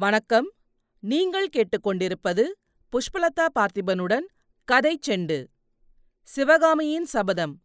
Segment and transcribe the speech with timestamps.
[0.00, 0.52] வணக்கம்.
[1.00, 2.44] நீங்கள் கேட்டுக்கொண்டிருப்பது
[2.92, 4.26] புஷ்பலதா பார்த்திபனுடன்
[4.64, 5.46] கதை செண்டு.
[6.22, 7.62] சிவகாமியின் சபதம்.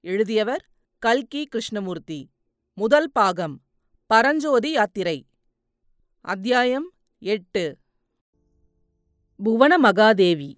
[0.00, 2.30] எழுதியவர் கல்கி கிருஷ்ணமூர்த்தி.
[2.74, 3.62] முதல் பாகம்.
[4.06, 5.26] பரஞ்சோதி யாத்திரை.
[6.20, 7.78] அத்தியாயம் எட்டு.
[9.36, 10.54] புவன மகாதேவி.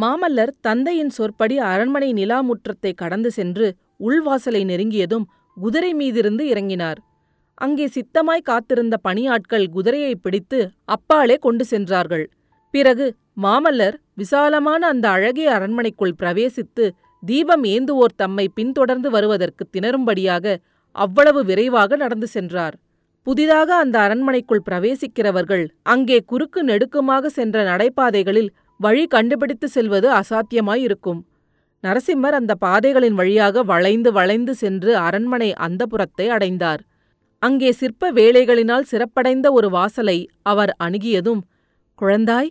[0.00, 7.08] மாமல்லர் தந்தையின் சொற்படி அரண்மனை நிலாமுற்றத்தை கடந்து சென்று உள்வாசலை நெருங்கியதும் குதிரை மீதிருந்து இறங்கினார்.
[7.60, 10.58] அங்கே சித்தமாய் காத்திருந்த பணியாட்கள் குதிரையை பிடித்து
[10.94, 12.24] அப்பாலே கொண்டு சென்றார்கள்.
[12.74, 13.06] பிறகு
[13.44, 16.84] மாமல்லர் விசாலமான அந்த அழகிய அரண்மனைக்குள் பிரவேசித்து
[17.22, 20.54] தீபம் ஏந்துவோர் தம்மை பின்தொடர்ந்து வருவதற்கு திணறும்படியாக
[20.96, 22.76] அவ்வளவு விரைவாக நடந்து சென்றார்.
[23.26, 25.64] புதிதாக அந்த அரண்மனைக்குள் பிரவேசிக்கிறவர்கள்
[25.94, 28.50] அங்கே குறுக்கு நெடுக்குமாக சென்ற நடைபாதைகளில்
[28.80, 31.20] வழி கண்டுபிடித்து செல்வது அசாத்தியமாயிருக்கும்.
[31.84, 36.82] நரசிம்மர் அந்த பாதைகளின் வழியாக வளைந்து வளைந்து சென்று அரண்மனை அந்தபுரத்தை அடைந்தார்.
[37.42, 41.42] அங்கே சிற்ப வேலைகளினால் சிறப்படைந்த ஒரு வாசலை அவர் அணுகியதும்
[41.98, 42.50] குழந்தாய்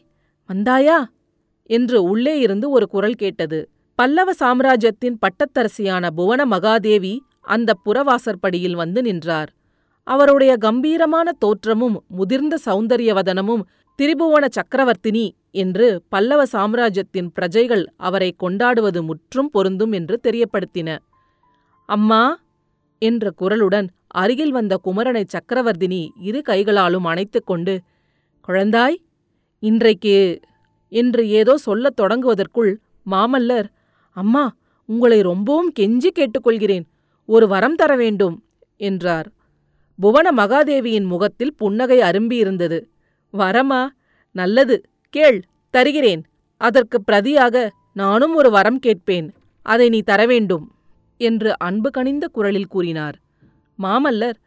[0.50, 1.00] வந்தாயா
[1.70, 3.60] என்று உள்ளே இருந்து ஒரு குரல் கேட்டது.
[4.00, 9.50] பல்லவ சாம்ராஜ்யத்தின் பட்டத்தரசியான புவன மகாதேவி அந்த புறவாசற்படியில் வந்து நின்றார்.
[10.08, 13.64] அவருடைய கம்பீரமான தோற்றமும் முதிர்ந்த சௌந்தரியவதனமும்
[14.00, 20.90] திரிபுவன சக்கரவர்த்தினி என்று பல்லவ சாம்ராஜ்யத்தின் பிரஜைகள் அவரை கொண்டாடுவது முற்றும் பொருந்தும் என்று தெரியப்படுத்தின.
[21.90, 22.24] அம்மா
[23.02, 27.82] என்ற குரலுடன் அருகில் வந்த குமரனை சக்கரவர்த்தினி இரு கைகளாலும் அணைத்துக் கொண்டு
[28.48, 28.96] குழந்தாய்
[29.60, 30.40] இன்றைக்கு
[30.88, 32.76] என்று ஏதோ சொல்லத் தொடங்குவதற்குள்
[33.12, 33.68] மாமல்லர்
[34.10, 36.86] அம்மா உங்களை ரொம்பவும் கெஞ்சி கேட்டுக்கொள்கிறேன்.
[37.26, 38.44] ஒரு வரம் தர வேண்டும்
[38.78, 39.28] என்றார்.
[40.00, 42.80] புவன மகாதேவியின் முகத்தில் புன்னகை அரும்பியிருந்தது.
[43.34, 43.88] வரமா
[44.32, 44.76] நல்லது.
[45.10, 46.24] கேள் தருகிறேன்.
[46.58, 49.34] அதற்கு பிரதியாக நானும் ஒரு வரம் கேட்பேன்.
[49.62, 50.72] அதை நீ தர வேண்டும்
[51.18, 53.18] என்று அன்பு கனிந்த குரலில் கூறினார்.
[53.84, 54.38] மாமல்லர்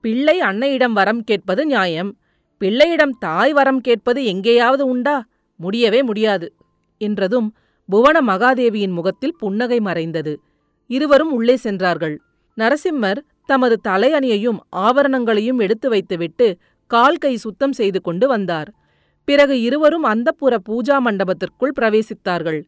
[0.00, 2.10] பிள்ளை அன்னையிடம் வரம் கேட்பது நியாயம்
[2.60, 5.24] பிள்ளையிடம் தாய் வரம் கேட்பது எங்கேயாவது உண்டா?
[5.56, 6.52] முடியவே முடியாது
[6.98, 7.54] என்றதும்
[7.88, 10.34] புவன மகாதேவியின் முகத்தில் புன்னகை மறைந்தது.
[10.86, 12.20] இருவரும் உள்ளே சென்றார்கள்.
[12.58, 18.70] நரசிம்மர் தமது தலையணியையும் ஆபரணங்களையும் எடுத்து வைத்துவிட்டு கால் கை சுத்தம் செய்து கொண்டு வந்தார்.
[19.24, 22.60] பிறகு இருவரும் அந்தப்புற பூஜா மண்டபத்திற்குள் பிரவேசித்தார்கள்.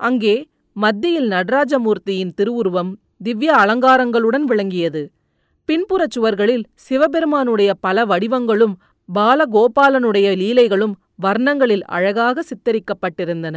[0.00, 5.02] அங்கே மத்தியில் நடராஜமூர்த்தியின் திருவுருவம் திவ்ய அலங்காரங்களுடன் விளங்கியது.
[5.68, 8.74] பின்புறச் சுவர்களில் சிவபெருமானுடைய பல வடிவங்களும்
[9.08, 13.56] பாலகோபாலனுடைய லீலைகளும் வர்ணங்களில் அழகாக சித்தரிக்கப்பட்டிருந்தன.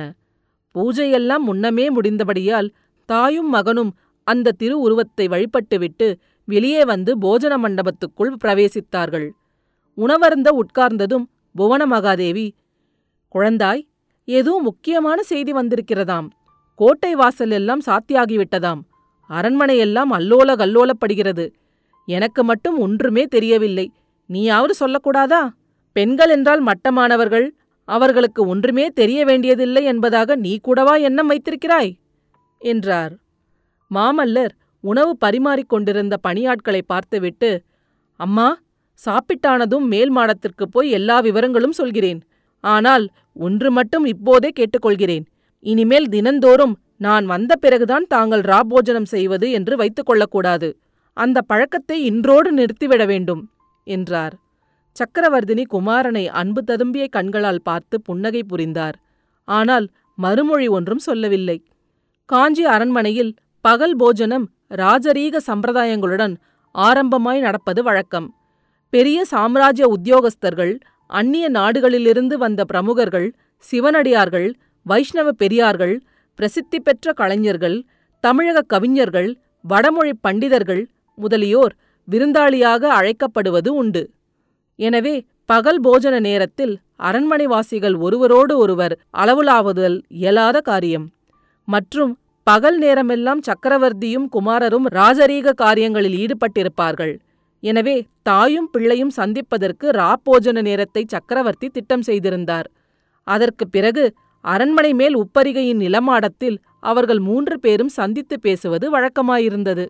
[0.75, 2.69] பூஜையெல்லாம் முன்னமே முடிந்தபடியால்
[3.05, 3.91] தாயும் மகனும்
[4.23, 6.07] அந்த திருவுருவத்தை வழிபட்டுவிட்டு
[6.45, 9.27] வெளியே வந்து போஜன மண்டபத்துக்குள் பிரவேசித்தார்கள்.
[9.97, 11.25] உணவருந்த உட்கார்ந்ததும்
[11.55, 12.47] புவன மகாதேவி
[13.35, 13.87] குழந்தாய்
[14.27, 16.27] ஏதோ முக்கியமான செய்தி வந்திருக்கிறதாம்.
[16.79, 18.81] கோட்டை வாசல் எல்லாம் சாத்தியாகிவிட்டதாம்.
[19.29, 21.45] அரண்மனையெல்லாம் அல்லோல கல்லோலப்படுகிறது.
[22.09, 23.91] எனக்கு மட்டும் ஒன்றுமே தெரியவில்லை.
[24.25, 25.49] நீயாவது சொல்லக்கூடாதா?
[25.91, 27.47] பெண்கள் என்றால் மட்டமானவர்கள்
[27.85, 31.91] அவர்களுக்கு ஒன்றுமே தெரிய வேண்டியதில்லை என்பதாக நீ கூடவா எண்ணம் வைத்திருக்கிறாய்?
[32.59, 33.13] என்றார்.
[33.95, 37.63] மாமல்லர் உணவு பரிமாறிக் கொண்டிருந்த பணியாட்களை பார்த்துவிட்டு
[38.19, 38.47] அம்மா
[39.05, 42.21] சாப்பிட்டானதும் மேல் மாடத்திற்குப் போய் எல்லா விவரங்களும் சொல்கிறேன்.
[42.63, 45.25] ஆனால் ஒன்று மட்டும் இப்போதே கேட்டுக்கொள்கிறேன்.
[45.59, 50.69] இனிமேல் தினந்தோறும் நான் வந்த பிறகுதான் தாங்கள் ராபோஜனம் செய்வது என்று வைத்துக் கொள்ளக்கூடாது.
[51.19, 53.41] அந்த பழக்கத்தை இன்றோடு நிறுத்திவிட வேண்டும்
[53.87, 54.35] என்றார்.
[54.95, 58.97] சக்கரவர்த்தினி குமாரனை அன்பு ததும்பிய கண்களால் பார்த்து புன்னகை புரிந்தார்.
[59.47, 59.87] ஆனால்
[60.17, 61.57] மறுமொழி ஒன்றும் சொல்லவில்லை.
[62.29, 63.31] காஞ்சி அரண்மனையில்
[63.65, 64.45] பகல் போஜனம்
[64.81, 66.33] ராஜரீக சம்பிரதாயங்களுடன்
[66.75, 68.27] ஆரம்பமாய் நடப்பது வழக்கம்.
[68.93, 70.73] பெரிய சாம்ராஜ்ய உத்தியோகஸ்தர்கள்
[71.09, 73.27] அந்நிய நாடுகளிலிருந்து வந்த பிரமுகர்கள்
[73.63, 74.49] சிவனடியார்கள்
[74.85, 75.95] வைஷ்ணவ பெரியார்கள்
[76.39, 77.77] பிரசித்தி பெற்ற கலைஞர்கள்
[78.23, 79.29] தமிழக கவிஞர்கள்
[79.65, 80.83] வடமொழி பண்டிதர்கள்
[81.19, 81.75] முதலியோர்
[82.11, 84.11] விருந்தாளியாக அழைக்கப்படுவது உண்டு.
[84.75, 91.09] எனவே பகல் போஜன நேரத்தில் அரண்மனைவாசிகள் ஒருவரோடு ஒருவர் அளவுலாவுதல் இயலாத காரியம்.
[91.65, 97.19] மற்றும் பகல் நேரமெல்லாம் சக்கரவர்த்தியும் குமாரரும் ராஜரீக காரியங்களில் ஈடுபட்டிருப்பார்கள்.
[97.59, 102.71] எனவே தாயும் பிள்ளையும் சந்திப்பதற்கு ராப்போஜன நேரத்தை சக்கரவர்த்தி திட்டம் செய்திருந்தார்.
[103.23, 109.87] அதற்குப் பிறகு அரண்மனை மேல் உப்பரிகையின் நிலமாடத்தில் அவர்கள் மூன்று பேரும் சந்தித்து பேசுவது வழக்கமாயிருந்தது.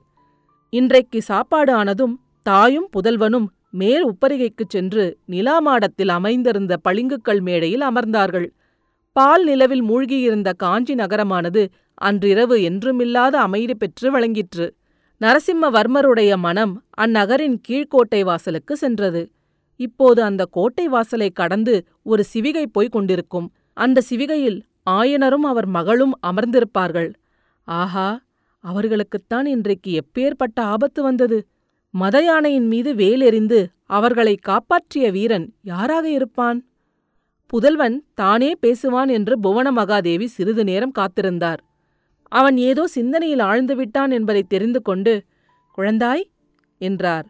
[0.74, 8.48] இன்றைக்கு சாப்பாடு ஆனதும் தாயும் புதல்வனும் மேல் உப்பரிகைக்குச் சென்று நிலாமாடத்தில் அமைந்திருந்த பளிங்குக்கல் மேடையில் அமர்ந்தார்கள்.
[9.12, 14.68] பால் நிலவில் மூழ்கியிருந்த காஞ்சி நகரமானது அன்றிரவு என்றுமில்லாத அமைதி பெற்று வழங்கிற்று.
[15.22, 19.30] நரசிம்மவர்மருடைய மனம் அந்நகரின் கீழ்க்கோட்டை வாசலுக்கு சென்றது.
[19.80, 23.48] இப்போது அந்த கோட்டை வாசலை கடந்து ஒரு சிவிகை போய்க் கொண்டிருக்கும்.
[23.74, 27.14] அந்த சிவிகையில் ஆயனரும் அவர் மகளும் அமர்ந்திருப்பார்கள்.
[27.68, 28.08] ஆஹா!
[28.64, 31.38] அவர்களுக்குத்தான் இன்றைக்கு எப்பேற்பட்ட ஆபத்து வந்தது.
[31.94, 36.60] மத யானையின் மீது வேலெறிந்து அவர்களை காப்பாற்றிய வீரன் யாராக இருப்பான்?
[37.48, 41.62] புதல்வன் தானே பேசுவான் என்று புவன மகாதேவி சிறிது நேரம் காத்திருந்தார்.
[42.32, 45.14] அவன் ஏதோ சிந்தனையில் ஆழ்ந்துவிட்டான் என்பதை தெரிந்து கொண்டு
[45.78, 46.24] குழந்தாய்
[46.82, 47.26] என்றார்.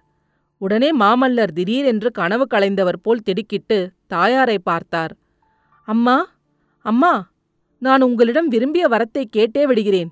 [0.57, 3.77] உடனே மாமல்லர் திடீரென்று கனவு களைந்தவர் போல் திடுக்கிட்டு
[4.07, 5.13] தாயாரை பார்த்தார்.
[5.87, 6.17] அம்மா
[6.85, 7.13] அம்மா
[7.81, 10.09] நான் உங்களிடம் விரும்பிய வரத்தை கேட்டே விடுகிறேன்.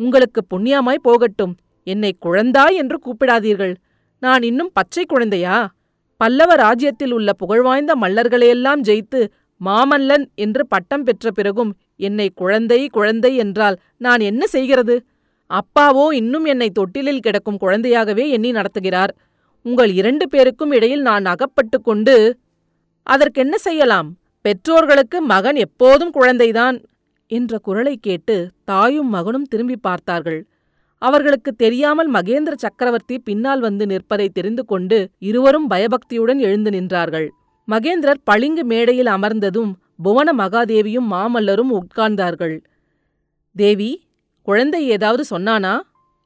[0.00, 1.54] உங்களுக்கு புண்ணியமாய் போகட்டும்.
[1.86, 3.74] என்னை குழந்தாய் என்று கூப்பிடாதீர்கள்.
[4.22, 5.56] நான் இன்னும் பச்சை குழந்தையா?
[6.20, 9.20] பல்லவ ராஜ்யத்தில் உள்ள புகழ்வாய்ந்த மல்லர்களையெல்லாம் ஜெயித்து
[9.60, 14.96] மாமல்லன் என்று பட்டம் பெற்ற பிறகும் என்னை குழந்தை குழந்தை என்றால் நான் என்ன செய்கிறது?
[15.50, 19.12] அப்பாவோ இன்னும் என்னை தொட்டிலில் கிடக்கும் குழந்தையாகவே எண்ணி நடத்துகிறார்.
[19.66, 22.14] உங்கள் இரண்டு பேருக்கும் இடையில் நான் அகப்பட்டு கொண்டு
[23.06, 24.08] அதற்கென்ன செய்யலாம்?
[24.44, 26.76] பெற்றோர்களுக்கு மகன் எப்போதும் குழந்தைதான்.
[27.30, 30.40] என்ற குரலை கேட்டு தாயும் மகனும் திரும்பி பார்த்தார்கள்.
[30.98, 37.28] அவர்களுக்கு தெரியாமல் மகேந்திர சக்கரவர்த்தி பின்னால் வந்து நிற்பதை தெரிந்து கொண்டு இருவரும் பயபக்தியுடன் எழுந்து நின்றார்கள்.
[37.68, 39.72] மகேந்திரர் பளிங்கு மேடையில் அமர்ந்ததும்
[40.02, 42.56] புவன மகாதேவியும் மாமல்லரும் உட்கார்ந்தார்கள்.
[43.56, 43.90] தேவி
[44.42, 45.74] குழந்தை ஏதாவது சொன்னானா?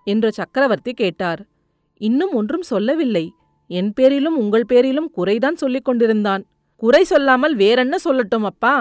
[0.06, 1.40] என்று சக்கரவர்த்தி கேட்டார்.
[2.00, 3.26] இன்னும் ஒன்றும் சொல்லவில்லை.
[3.70, 6.42] என் பேரிலும் உங்கள் பேரிலும் குறைதான் சொல்லிக் கொண்டிருந்தான்.
[6.76, 8.74] குறை சொல்லாமல் வேறென்ன சொல்லட்டும் அப்பா?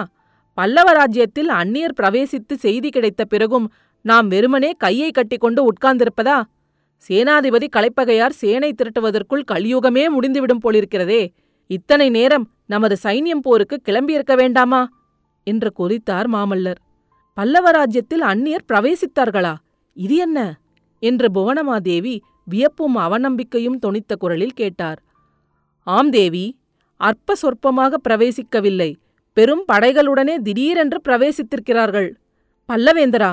[0.54, 6.42] பல்லவ ராஜ்யத்தில் அந்நியர் பிரவேசித்து செய்தி கிடைத்த பிறகும் நாம் வெறுமனே கையை கட்டிக்கொண்டு உட்கார்ந்திருப்பதா?
[7.08, 11.28] சேனாதிபதி கலைப்பகையார் சேனை திரட்டுவதற்குள் கலியுகமே முடிந்துவிடும் போலிருக்கிறதே.
[11.66, 14.88] இத்தனை நேரம் நமது சைன்யம் போருக்கு கிளம்பியிருக்க வேண்டாமா?
[15.44, 16.80] என்று கொதித்தார் மாமல்லர்.
[17.34, 19.54] பல்லவ ராஜ்யத்தில் அந்நியர் பிரவேசித்தார்களா?
[19.94, 20.58] இது என்ன?
[20.98, 25.02] என்று புவனமாதேவி வியப்பும் அவநம்பிக்கையும் தொனித்த குரலில் கேட்டார்.
[25.82, 26.58] ஆம் தேவி.
[26.96, 28.94] அற்ப சொற்பமாக பிரவேசிக்கவில்லை.
[29.36, 32.10] பெரும் படைகளுடனே திடீரென்று பிரவேசித்திருக்கிறார்கள்.
[32.68, 33.32] பல்லவேந்தரா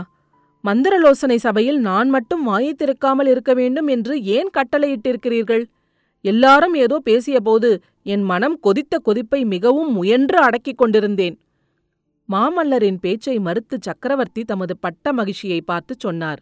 [0.63, 5.63] மந்திரலோசனை சபையில் நான் மட்டும் வாயை திறக்காமல் இருக்க வேண்டும் என்று ஏன் கட்டளையிட்டிருக்கிறீர்கள்?
[6.21, 7.69] எல்லாரும் ஏதோ பேசியபோது
[8.03, 11.35] என் மனம் கொதித்த கொதிப்பை மிகவும் முயன்று அடக்கிக் கொண்டிருந்தேன்.
[12.29, 16.39] மாமல்லரின் பேச்சை மறுத்து சக்கரவர்த்தி தமது பட்ட மகிழ்ச்சியை பார்த்துச் சொன்னார்.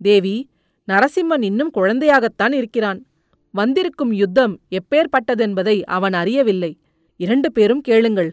[0.00, 0.36] தேவி
[0.88, 3.00] நரசிம்மன் இன்னும் குழந்தையாகத்தான் இருக்கிறான்.
[3.54, 6.72] வந்திருக்கும் யுத்தம் எப்பேற்பட்டதென்பதை அவன் அறியவில்லை.
[7.16, 8.30] இரண்டு பேரும் கேளுங்கள்.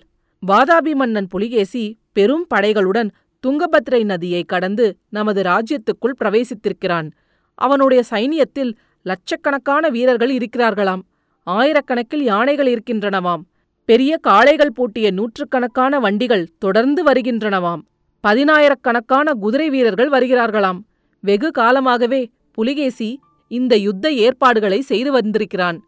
[0.48, 3.10] வாதாபி மன்னன் புலிகேசி பெரும் படைகளுடன்
[3.44, 7.12] துங்கபத்ரை நதியை கடந்து நமது ராஜ்யத்துக்குள் பிரவேசித்திருக்கிறான்.
[7.56, 8.72] அவனுடைய சைனியத்தில்
[9.02, 11.02] லட்சக்கணக்கான வீரர்கள் இருக்கிறார்களாம்.
[11.48, 13.44] ஆயிரக்கணக்கில் யானைகள் இருக்கின்றனவாம்.
[13.86, 17.82] பெரிய காளைகள் பூட்டிய நூற்றுக்கணக்கான வண்டிகள் தொடர்ந்து வருகின்றனவாம்.
[18.28, 20.80] பதினாயிரக்கணக்கான குதிரை வீரர்கள் வருகிறார்களாம்.
[21.22, 25.84] வெகு காலமாகவே புலிகேசி இந்த யுத்த ஏற்பாடுகளை செய்து வந்திருக்கிறான்.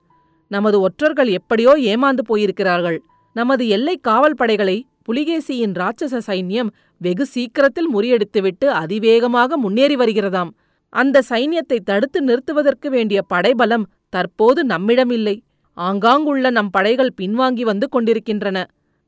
[0.48, 3.00] நமது ஒற்றர்கள் எப்படியோ ஏமாந்து போயிருக்கிறார்கள்.
[3.32, 10.52] நமது எல்லை காவல் படைகளை புலிகேசியின் ராட்சச சைன்யம் வெகு சீக்கிரத்தில் முறியடித்துவிட்டு அதிவேகமாக முன்னேறி வருகிறதாம்.
[10.90, 15.36] அந்த சைன்யத்தை தடுத்து நிறுத்துவதற்கு வேண்டிய படைபலம் தற்போது நம்மிடமில்லை.
[15.78, 18.58] ஆங்காங்குள்ள நம் படைகள் பின்வாங்கி வந்து கொண்டிருக்கின்றன.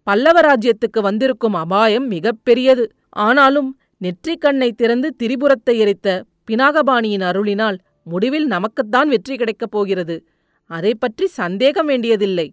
[0.03, 2.85] பல்லவ ராஜ்யத்துக்கு வந்திருக்கும் அபாயம் மிகப்பெரியது.
[3.09, 6.07] ஆனாலும் நெற்றிக் கண்ணை திறந்து திரிபுரத்தை எரித்த
[6.51, 10.15] பினாகபாணியின் அருளினால் முடிவில் நமக்குத்தான் வெற்றி கிடைக்கப் போகிறது.
[10.69, 12.47] அதை பற்றி சந்தேகம் வேண்டியதில்லை.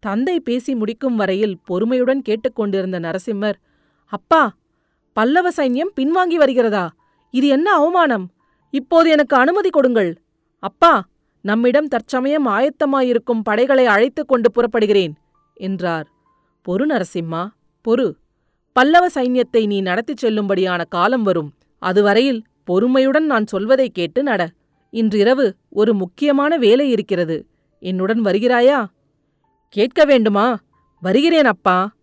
[0.00, 3.58] தந்தை பேசி முடிக்கும் வரையில் பொறுமையுடன் கேட்டுக்கொண்டிருந்த நரசிம்மர்
[4.06, 4.54] அப்பா
[5.12, 6.90] பல்லவ சைன்யம் பின்வாங்கி வருகிறதா?
[7.30, 8.30] இது என்ன அவமானம்?
[8.70, 10.22] இப்போது எனக்கு அனுமதி கொடுங்கள்.
[10.58, 11.08] அப்பா
[11.40, 15.12] நம்மிடம் தற்சமயம் ஆயத்தமாயிருக்கும் படைகளை அழைத்துக் கொண்டு புறப்படுகிறேன்
[15.54, 16.06] என்றார்.
[16.68, 17.48] பொறு நரசிம்மா
[17.88, 18.14] பொறு.
[18.72, 21.52] பல்லவ சைன்யத்தை நீ நடத்திச் செல்லும்படியான காலம் வரும்.
[21.78, 24.50] அதுவரையில் பொறுமையுடன் நான் சொல்வதை கேட்டு நட.
[24.90, 27.46] இன்றிரவு ஒரு முக்கியமான வேலை இருக்கிறது.
[27.78, 28.86] என்னுடன் வருகிறாயா?
[29.70, 30.58] கேட்க வேண்டுமா?
[31.00, 31.94] வருகிறேன் அப்பா.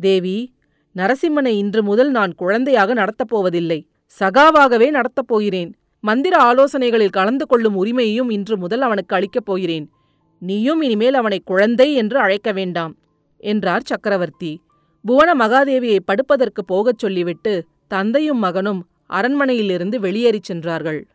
[0.00, 0.54] தேவி
[0.96, 3.88] நரசிம்மனை இன்று முதல் நான் குழந்தையாக நடத்தப் போவதில்லை.
[4.20, 5.74] சகாவாகவே நடத்தப் போகிறேன்.
[6.00, 9.90] மந்திர ஆலோசனைகளில் கலந்து கொள்ளும் உரிமையையும் இன்று முதல் அவனுக்கு அளிக்கப் போகிறேன்.
[10.38, 12.96] நீயும் இனிமேல் அவனை குழந்தை என்று அழைக்க வேண்டாம்
[13.36, 14.62] என்றார் சக்கரவர்த்தி.
[15.04, 21.06] புவன மகாதேவியை படுப்பதற்கு போகச் சொல்லிவிட்டு தந்தையும் மகனும் அரண்மனையிலிருந்து வெளியேறிச் சென்றார்கள்.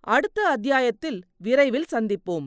[0.00, 2.46] அடுத்த அத்தியாயத்தில் விரைவில் சந்திப்போம்.